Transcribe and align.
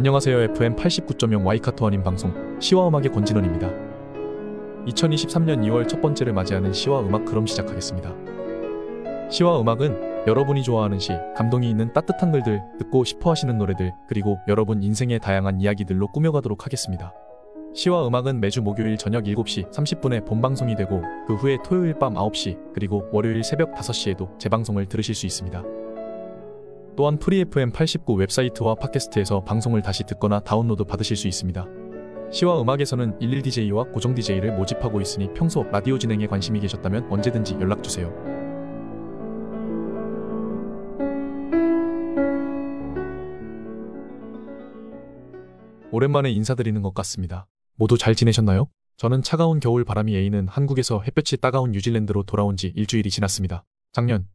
안녕하세요. 0.00 0.40
FM 0.54 0.76
89.0 0.76 1.44
와이카토 1.44 1.84
원인 1.84 2.02
방송 2.02 2.32
시와 2.58 2.88
음악의 2.88 3.12
권진원입니다. 3.12 3.68
2023년 4.86 5.62
2월 5.66 5.86
첫 5.86 6.00
번째를 6.00 6.32
맞이하는 6.32 6.72
시와 6.72 7.00
음악 7.00 7.26
그럼 7.26 7.46
시작하겠습니다. 7.46 8.10
시와 9.30 9.60
음악은 9.60 10.24
여러분이 10.26 10.62
좋아하는 10.62 10.98
시, 10.98 11.12
감동이 11.36 11.68
있는 11.68 11.92
따뜻한 11.92 12.32
글들, 12.32 12.62
듣고 12.78 13.04
싶어 13.04 13.32
하시는 13.32 13.58
노래들, 13.58 13.92
그리고 14.08 14.38
여러분 14.48 14.82
인생의 14.82 15.18
다양한 15.18 15.60
이야기들로 15.60 16.08
꾸며가도록 16.12 16.64
하겠습니다. 16.64 17.12
시와 17.74 18.06
음악은 18.08 18.40
매주 18.40 18.62
목요일 18.62 18.96
저녁 18.96 19.24
7시 19.24 19.70
30분에 19.70 20.24
본방송이 20.24 20.76
되고 20.76 21.02
그 21.26 21.34
후에 21.34 21.58
토요일 21.62 21.92
밤 21.98 22.14
9시 22.14 22.72
그리고 22.72 23.06
월요일 23.12 23.44
새벽 23.44 23.74
5시에도 23.74 24.38
재방송을 24.38 24.86
들으실 24.86 25.14
수 25.14 25.26
있습니다. 25.26 25.62
또한 27.00 27.18
Free 27.18 27.54
FM 27.54 27.72
89 27.72 28.12
웹사이트와 28.16 28.74
팟캐스트에서 28.74 29.42
방송을 29.44 29.80
다시 29.80 30.04
듣거나 30.04 30.38
다운로드 30.40 30.84
받으실 30.84 31.16
수 31.16 31.28
있습니다. 31.28 31.66
시와 32.30 32.60
음악에서는 32.60 33.18
11DJ와 33.20 33.90
고정 33.90 34.14
DJ를 34.14 34.52
모집하고 34.52 35.00
있으니 35.00 35.32
평소 35.32 35.62
라디오 35.62 35.98
진행에 35.98 36.26
관심이 36.26 36.60
계셨다면 36.60 37.10
언제든지 37.10 37.54
연락주세요. 37.54 38.12
오랜만에 45.90 46.30
인사드리는 46.32 46.82
것 46.82 46.92
같습니다. 46.92 47.46
모두 47.76 47.96
잘 47.96 48.14
지내셨나요? 48.14 48.68
저는 48.98 49.22
차가운 49.22 49.58
겨울 49.58 49.86
바람이 49.86 50.14
에이는 50.14 50.48
한국에서 50.48 51.00
햇볕이 51.00 51.38
따가운 51.38 51.72
뉴질랜드로 51.72 52.24
돌아온 52.24 52.58
지 52.58 52.74
일주일이 52.76 53.08
지났습니다. 53.08 53.64
작년 53.94 54.26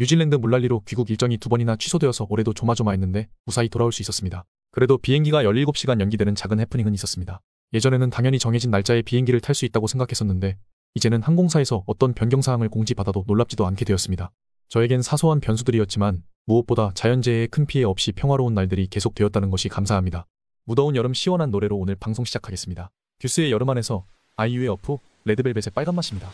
뉴질랜드 0.00 0.36
물난리로 0.36 0.80
귀국 0.86 1.10
일정이 1.10 1.36
두 1.36 1.50
번이나 1.50 1.76
취소되어서 1.76 2.26
올해도 2.30 2.54
조마조마했는데 2.54 3.28
무사히 3.44 3.68
돌아올 3.68 3.92
수 3.92 4.00
있었습니다. 4.00 4.46
그래도 4.70 4.96
비행기가 4.96 5.42
17시간 5.42 6.00
연기되는 6.00 6.34
작은 6.34 6.58
해프닝은 6.58 6.94
있었습니다. 6.94 7.42
예전에는 7.74 8.08
당연히 8.08 8.38
정해진 8.38 8.70
날짜에 8.70 9.02
비행기를 9.02 9.42
탈 9.42 9.54
수 9.54 9.66
있다고 9.66 9.86
생각했었는데 9.88 10.56
이제는 10.94 11.20
항공사에서 11.20 11.84
어떤 11.86 12.14
변경사항을 12.14 12.70
공지받아도 12.70 13.24
놀랍지도 13.26 13.66
않게 13.66 13.84
되었습니다. 13.84 14.30
저에겐 14.70 15.02
사소한 15.02 15.38
변수들이었지만 15.40 16.22
무엇보다 16.46 16.92
자연재해의 16.94 17.48
큰 17.48 17.66
피해 17.66 17.84
없이 17.84 18.12
평화로운 18.12 18.54
날들이 18.54 18.86
계속되었다는 18.86 19.50
것이 19.50 19.68
감사합니다. 19.68 20.26
무더운 20.64 20.96
여름 20.96 21.12
시원한 21.12 21.50
노래로 21.50 21.76
오늘 21.76 21.94
방송 21.94 22.24
시작하겠습니다. 22.24 22.90
듀스의 23.18 23.52
여름 23.52 23.68
안에서 23.68 24.06
아이유의 24.36 24.68
어프, 24.68 24.96
레드벨벳의 25.26 25.72
빨간 25.74 25.94
맛입니다. 25.94 26.30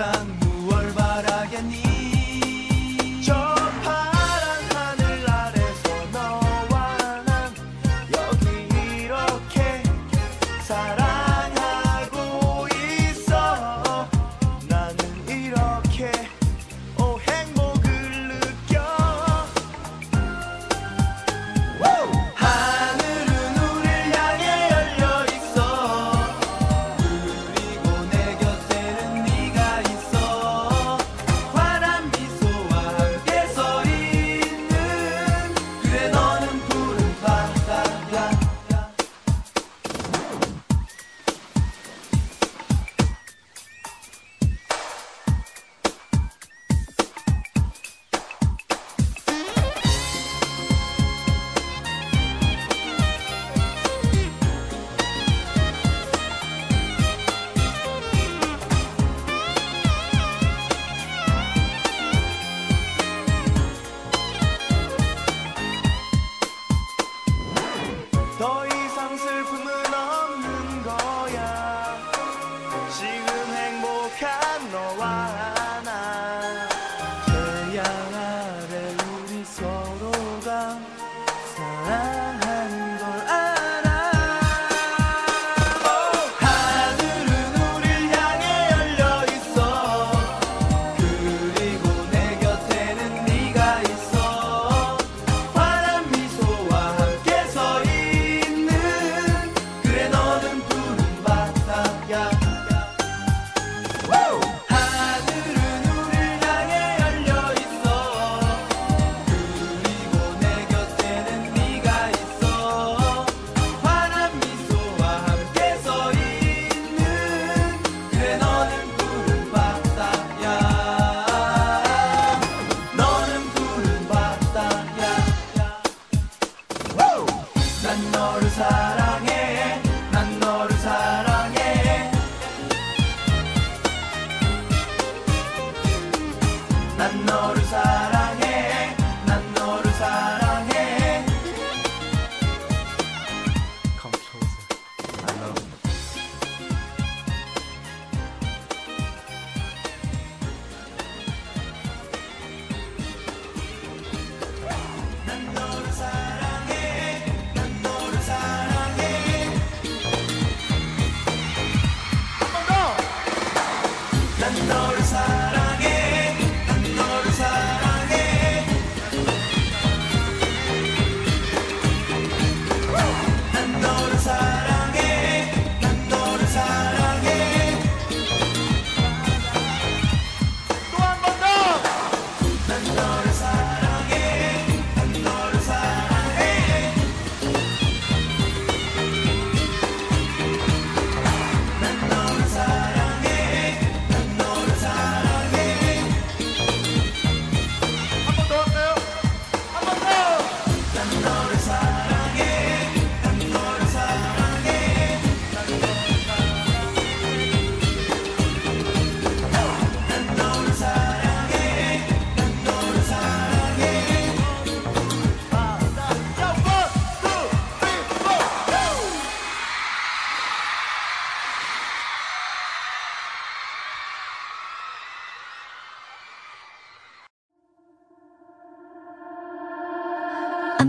세상 0.00 0.39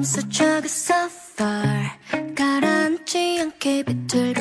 밤새 0.02 0.28
차가 0.30 0.66
so 0.66 0.96
far 1.38 1.92
가라앉지 2.36 3.40
않게 3.40 3.84
비틀 3.84 4.41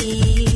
see. 0.00 0.49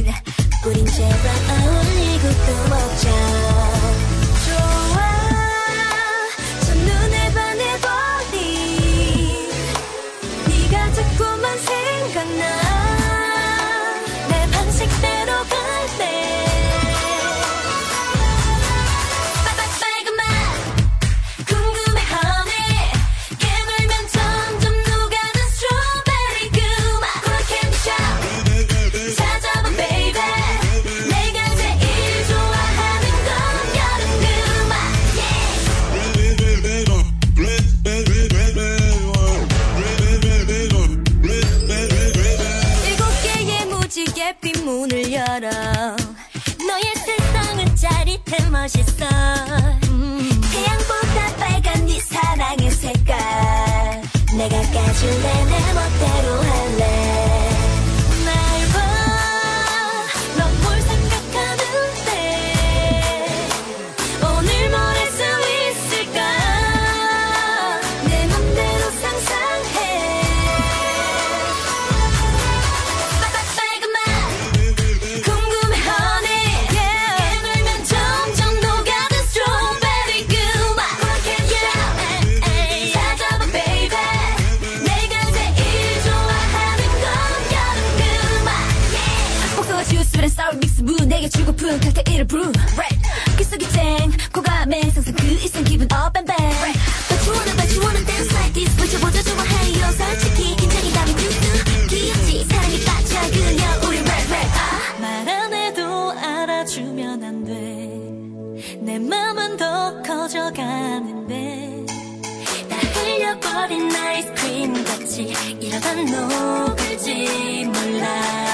흘려버린 113.64 113.94
아이스크림 113.96 114.84
같이 114.84 115.32
이러다 115.60 115.94
녹을지 115.94 117.64
몰라 117.66 118.53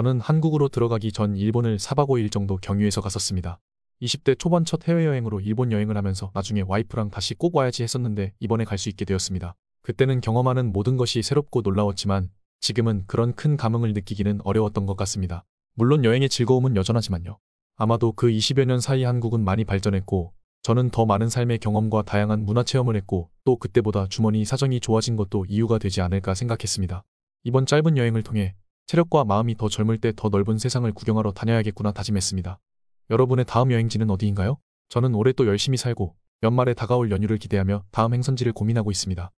저는 0.00 0.18
한국으로 0.18 0.70
들어가기 0.70 1.12
전 1.12 1.36
일본을 1.36 1.76
4박 1.76 2.08
5일 2.08 2.32
정도 2.32 2.56
경유해서 2.56 3.02
갔었습니다. 3.02 3.60
20대 4.00 4.38
초반 4.38 4.64
첫 4.64 4.88
해외여행으로 4.88 5.40
일본 5.40 5.72
여행을 5.72 5.94
하면서 5.94 6.30
나중에 6.32 6.62
와이프랑 6.66 7.10
다시 7.10 7.34
꼭 7.34 7.54
와야지 7.54 7.82
했었는데 7.82 8.32
이번에 8.40 8.64
갈 8.64 8.78
수 8.78 8.88
있게 8.88 9.04
되었습니다. 9.04 9.56
그때는 9.82 10.22
경험하는 10.22 10.72
모든 10.72 10.96
것이 10.96 11.20
새롭고 11.20 11.60
놀라웠지만 11.60 12.30
지금은 12.60 13.04
그런 13.08 13.34
큰 13.34 13.58
감흥을 13.58 13.92
느끼기는 13.92 14.40
어려웠던 14.42 14.86
것 14.86 14.96
같습니다. 14.96 15.44
물론 15.74 16.02
여행의 16.02 16.30
즐거움은 16.30 16.76
여전하지만요. 16.76 17.38
아마도 17.76 18.12
그 18.12 18.28
20여 18.28 18.64
년 18.64 18.80
사이 18.80 19.04
한국은 19.04 19.44
많이 19.44 19.66
발전했고 19.66 20.32
저는 20.62 20.88
더 20.88 21.04
많은 21.04 21.28
삶의 21.28 21.58
경험과 21.58 22.04
다양한 22.04 22.46
문화 22.46 22.62
체험을 22.62 22.96
했고 22.96 23.28
또 23.44 23.56
그때보다 23.56 24.06
주머니 24.08 24.46
사정이 24.46 24.80
좋아진 24.80 25.16
것도 25.16 25.44
이유가 25.46 25.76
되지 25.76 26.00
않을까 26.00 26.32
생각했습니다. 26.32 27.04
이번 27.44 27.66
짧은 27.66 27.98
여행을 27.98 28.22
통해 28.22 28.54
체력과 28.90 29.24
마음이 29.24 29.56
더 29.56 29.68
젊을 29.68 29.98
때 29.98 30.10
더 30.16 30.30
넓은 30.30 30.58
세상을 30.58 30.90
구경하러 30.92 31.30
다녀야겠구나 31.30 31.92
다짐했습니다. 31.92 32.58
여러분의 33.10 33.44
다음 33.44 33.70
여행지는 33.70 34.10
어디인가요? 34.10 34.58
저는 34.88 35.14
올해 35.14 35.32
또 35.32 35.46
열심히 35.46 35.78
살고 35.78 36.16
연말에 36.42 36.74
다가올 36.74 37.12
연휴를 37.12 37.38
기대하며 37.38 37.84
다음 37.92 38.14
행선지를 38.14 38.52
고민하고 38.52 38.90
있습니다. 38.90 39.30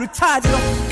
자유를 0.00 0.08
찾으러 0.12 0.89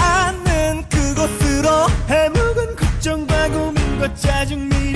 않는 0.00 0.84
그곳으로 0.88 1.88
해묵은 2.08 2.76
걱정과 2.76 3.48
고민과 3.48 4.14
짜증 4.14 4.68
미 4.68 4.89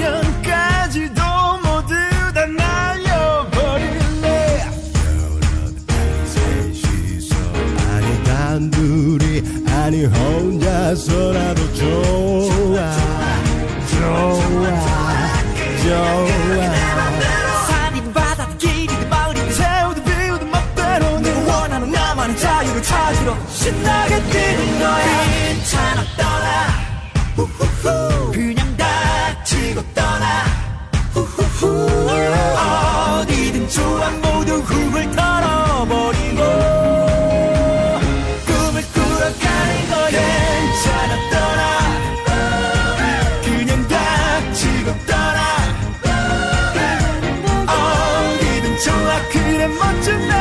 좋아 48.85 49.29
그래 49.31 49.67
멋진 49.67 50.29
날 50.29 50.34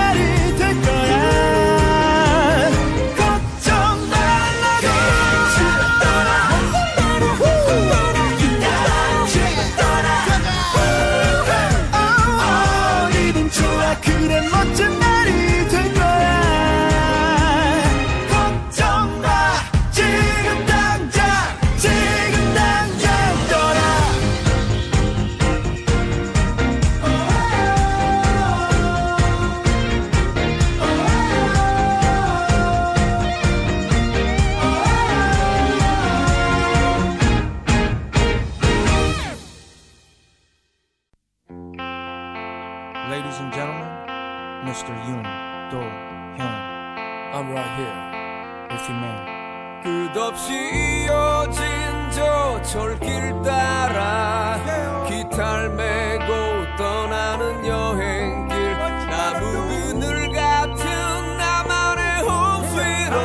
철길 52.63 53.41
따라 53.43 54.60
기타를 55.08 55.69
메고 55.69 56.34
떠나는 56.78 57.65
여행길 57.65 58.73
나무 59.10 59.67
그늘 59.67 60.32
같은 60.32 61.38
나만의 61.38 62.21
홈스위트 62.21 63.15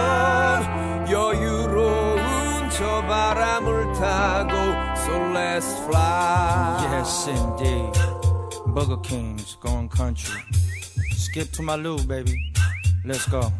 여유로운 1.13 2.71
저 2.71 3.03
바람을 3.03 3.93
타고 3.95 4.53
So 5.05 5.13
let's 5.33 5.73
fly 5.87 6.79
Yes, 6.91 7.29
indeed. 7.29 7.95
Burger 8.75 8.97
King's 9.03 9.57
going 9.61 9.89
country. 9.89 10.41
Skip 11.17 11.51
to 11.53 11.63
my 11.63 11.77
loo, 11.77 11.99
baby. 12.05 12.35
Let's 13.05 13.27
go. 13.27 13.53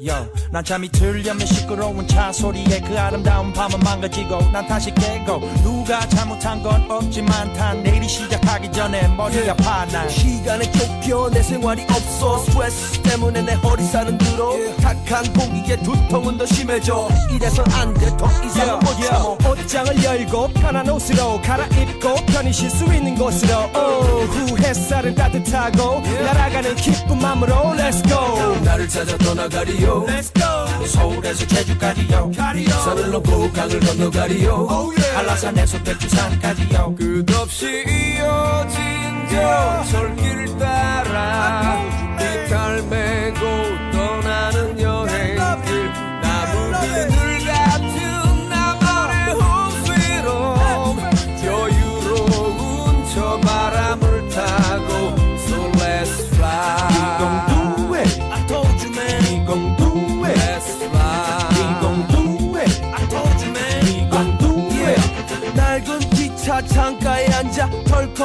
Yo, 0.00 0.14
난 0.52 0.62
잠이 0.62 0.88
들려면 0.90 1.44
시끄러운 1.44 2.06
차 2.06 2.30
소리에 2.30 2.80
그 2.86 2.96
아름다운 2.96 3.52
밤은 3.52 3.80
망가지고 3.80 4.52
난 4.52 4.64
다시 4.68 4.94
깨고 4.94 5.40
누가 5.64 6.08
잘못한 6.08 6.62
건 6.62 6.88
없지만 6.88 7.52
단 7.54 7.82
내일이 7.82 8.06
시작하기 8.08 8.70
전에 8.70 9.08
머리가 9.16 9.52
아파 9.52 9.84
난 9.86 10.08
시간에 10.08 10.70
쫓겨 10.70 11.28
내 11.30 11.42
생활이 11.42 11.82
없어. 11.90 12.38
스트레스 12.38 13.02
때문에 13.02 13.42
내 13.42 13.54
허리살은 13.54 14.18
들어. 14.18 14.52
탁한 14.80 15.32
공기에 15.32 15.76
두통은 15.82 16.38
더 16.38 16.46
심해져. 16.46 17.08
이래선 17.32 17.64
안돼더 17.68 18.26
이상은 18.44 18.78
못 18.78 19.00
참어 19.02 19.36
옷장을 19.50 20.04
열고 20.04 20.48
편한 20.54 20.88
옷으로 20.88 21.42
갈아입고 21.42 22.14
편히 22.26 22.52
쉴 22.52 22.70
수 22.70 22.84
있는 22.84 23.16
곳으로. 23.16 23.68
오후 23.74 24.58
햇살은 24.58 25.16
따뜻하고 25.16 26.00
날아가는 26.02 26.76
기쁜 26.76 27.18
마음으로. 27.18 27.74
Let's 27.74 28.06
go. 28.08 28.60
나를 28.62 28.88
찾아 28.88 29.18
떠나가리요 29.18 29.87
Let's 30.06 30.30
go. 30.32 30.86
서울에서 30.88 31.46
제주까지요 31.46 32.32
산을 32.32 33.10
넘고 33.10 33.52
강을 33.52 33.80
건너 33.80 34.10
가리요 34.10 34.66
한라산에서 35.14 35.82
백두산까지요 35.82 36.94
끝없이 36.96 37.84
이어진 37.86 38.80
저 39.30 39.84
철길 39.90 40.58
따라 40.58 41.84
기타를 42.18 42.82
메고 42.84 43.77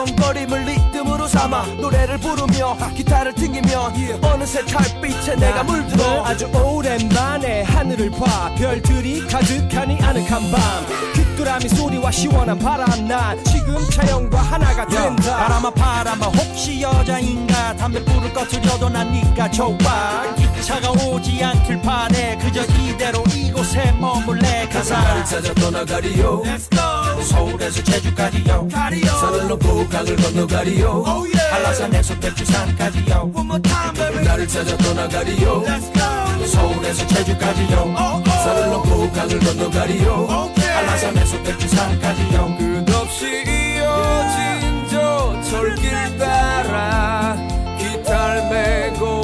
덜컹거림을 0.03 0.65
리듬으로 0.65 1.27
삼아 1.27 1.65
노래를 1.79 2.17
부르며 2.17 2.77
기타를 2.95 3.33
튕기며 3.33 3.93
어느새 4.21 4.63
달빛에 4.65 5.35
내가 5.35 5.63
물들어 5.63 6.25
아주 6.25 6.45
오랜만에 6.47 7.63
하늘을 7.63 8.11
봐 8.11 8.53
별들이 8.57 9.25
가득하니 9.27 10.01
아늑한 10.01 10.51
밤 10.51 11.32
동그라미 11.43 11.69
소리와 11.69 12.12
시원한 12.12 12.58
바람 12.58 13.08
난 13.08 13.43
지금 13.43 13.77
차영과 13.91 14.39
하나가 14.41 14.84
야, 14.84 14.86
된다. 14.88 15.38
바람아 15.38 15.69
바람아 15.71 16.25
혹시 16.27 16.82
여자인가? 16.82 17.75
담배 17.75 18.03
불을 18.03 18.34
꺼트려도 18.34 18.89
난 18.89 19.12
니가 19.12 19.51
좋아. 19.51 19.75
기차가 20.36 20.91
오지 20.91 21.43
않길 21.43 21.82
바래. 21.82 22.38
그저 22.38 22.63
이대로 22.63 23.23
이곳에 23.36 23.91
머물래. 23.99 24.67
가자. 24.69 24.97
나를 24.99 25.25
찾아 25.25 25.53
떠나가리요. 25.53 26.43
Let's 26.43 26.69
go. 26.71 27.23
서울에서 27.23 27.84
제주까지요. 27.84 28.67
산을 28.71 29.47
넘고 29.49 29.88
강을 29.89 30.15
건너가리요. 30.15 30.88
Oh 31.06 31.25
yeah. 31.25 31.53
한라산에서 31.53 32.15
백두산까지요. 32.19 33.32
One 33.36 33.45
more 33.45 33.62
time 33.62 33.93
baby. 33.93 34.25
나를 34.25 34.47
찾아 34.47 34.75
떠나가리요. 34.77 35.63
Let's 35.63 35.93
go. 35.93 36.47
서울에서 36.47 37.08
제주까지요. 37.08 37.77
Oh, 37.77 38.15
oh. 38.15 38.29
산을 38.29 38.69
넘고 38.69 39.12
강을 39.12 39.39
건너가리요. 39.39 40.27
Okay. 40.49 40.73
한라산에서 40.73 41.32
백두산까지요 41.43 42.57
끝없이 42.57 43.43
이어진 43.45 44.87
저 44.89 45.41
철길 45.41 46.17
따라 46.17 47.37
기타를 47.77 48.49
메고 48.49 49.22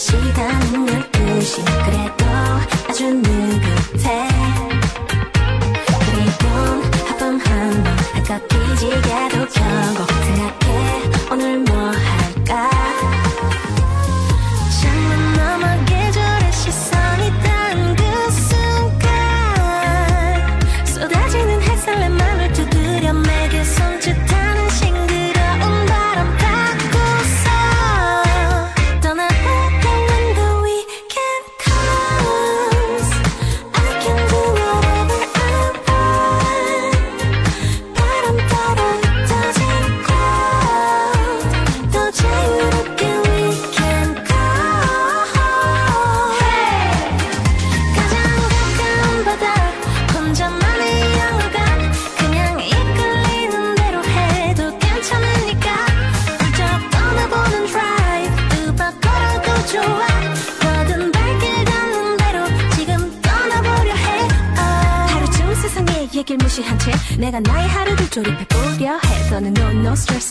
벌써 0.00 0.18
시간은 0.18 1.79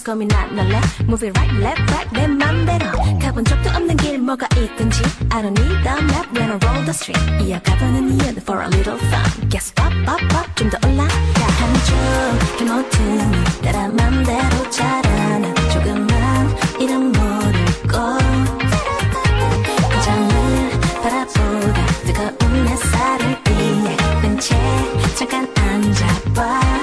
안 0.10 0.58
할래 0.58 0.82
Move 1.04 1.28
it 1.28 1.38
right 1.38 1.56
left 1.62 1.82
right 1.94 2.10
내 2.14 2.26
맘대로 2.26 2.88
가본 3.22 3.46
적도 3.46 3.70
없는 3.70 3.96
길 3.98 4.18
뭐가 4.18 4.48
있든지 4.58 5.04
I 5.30 5.44
don't 5.44 5.60
need 5.60 5.84
the 5.84 6.02
map 6.02 6.28
when 6.36 6.50
I 6.50 6.58
roll 6.64 6.84
the 6.84 6.90
street 6.90 7.22
이어가보는 7.46 8.10
이유는 8.10 8.38
for 8.42 8.60
a 8.64 8.68
little 8.68 8.98
fun 8.98 9.50
Guess 9.50 9.72
up 9.80 9.94
up 10.10 10.24
up 10.36 10.50
좀더 10.56 10.80
올라가 10.88 11.14
한쪽의 11.46 12.68
모퉁이 12.68 13.62
따라 13.62 13.88
맘대로 13.90 14.70
자라나 14.72 15.54
조금만 15.72 16.58
이름 16.80 17.12
모르고 17.12 17.98
화장을 19.94 20.72
바라보다 21.04 21.86
뜨거운 22.06 22.68
햇살을 22.68 23.38
위해 23.48 23.98
벤치에 24.24 24.58
잠깐 25.16 25.48
앉아봐 25.56 26.79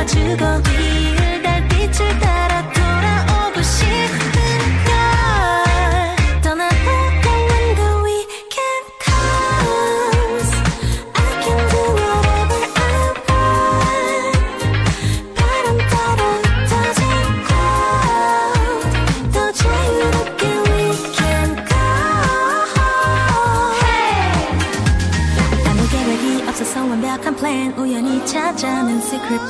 맞추고 0.00 0.89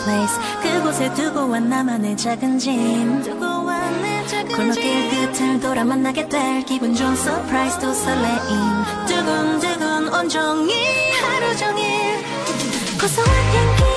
place. 0.04 0.38
그곳에 0.62 1.12
두고 1.14 1.46
온 1.46 1.68
나만의 1.68 2.16
작은 2.16 2.58
짐. 2.58 3.22
골목길 4.56 5.10
끝을 5.10 5.60
돌아 5.60 5.84
만나게 5.84 6.28
될 6.28 6.64
기분 6.64 6.94
좋은 6.94 7.16
surprise 7.16 7.78
도 7.80 7.92
설레임. 7.92 8.34
두근두근 9.06 10.14
온종일 10.14 10.74
하루 11.22 11.56
종일 11.56 12.24
고소한 13.00 13.30
향기 13.54 13.89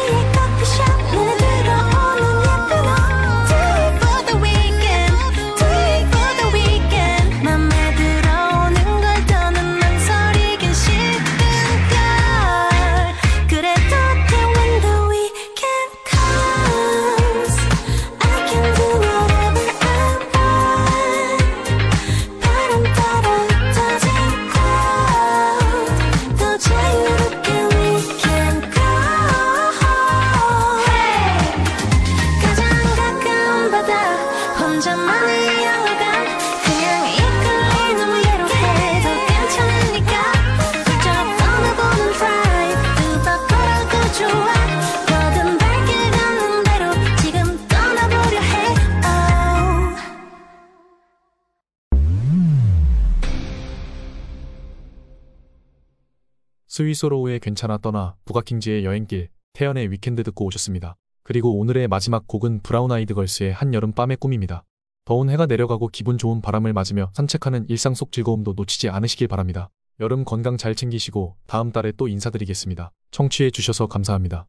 스윗소로우의 56.73 57.39
괜찮아 57.39 57.77
떠나 57.77 58.15
부가킹즈의 58.25 58.83
여행길 58.83 59.29
태연의 59.53 59.91
Weekend 59.91 60.23
듣고 60.23 60.45
오셨습니다. 60.45 60.95
그리고 61.21 61.59
오늘의 61.59 61.87
마지막 61.87 62.27
곡은 62.27 62.61
브라운 62.63 62.91
아이드 62.91 63.13
걸스의 63.13 63.53
한여름 63.53 63.91
밤의 63.91 64.17
꿈입니다. 64.17 64.63
더운 65.05 65.29
해가 65.29 65.45
내려가고 65.45 65.87
기분 65.89 66.17
좋은 66.17 66.41
바람을 66.41 66.73
맞으며 66.73 67.11
산책하는 67.13 67.69
일상 67.69 67.93
속 67.93 68.11
즐거움도 68.11 68.53
놓치지 68.57 68.89
않으시길 68.89 69.27
바랍니다. 69.27 69.69
여름 69.99 70.25
건강 70.25 70.57
잘 70.57 70.73
챙기시고 70.73 71.35
다음 71.45 71.71
달에 71.71 71.91
또 71.95 72.07
인사드리겠습니다. 72.07 72.91
청취해 73.11 73.51
주셔서 73.51 73.85
감사합니다. 73.85 74.47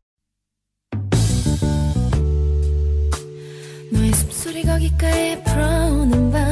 너의 3.92 4.12
숨소리가 4.14 4.78
귓가에 4.78 5.42
불어오는 5.42 6.30
밤 6.30 6.43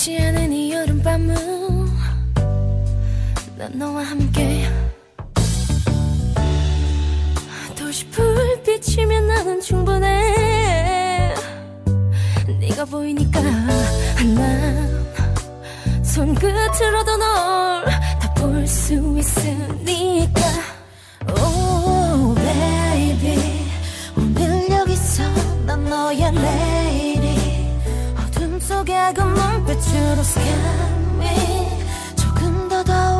식지 0.00 0.18
않은 0.18 0.50
이 0.50 0.72
여름밤은 0.72 1.34
난 3.58 3.78
너와 3.78 4.02
함께 4.02 4.66
도시 7.76 8.06
불빛이면 8.06 9.26
나는 9.26 9.60
충분해. 9.60 11.34
네가 12.60 12.86
보이니까 12.86 13.42
난 13.42 15.06
손끝으로도 16.02 17.16
널 17.18 17.84
다 17.84 18.34
볼 18.36 18.66
수 18.66 18.94
있으니까. 19.18 20.40
Oh 21.28 21.69
눈빛으로 29.90 30.22
scan 30.22 31.18
me 31.18 32.16
조금 32.16 32.68
더 32.68 32.82
더워 32.84 33.19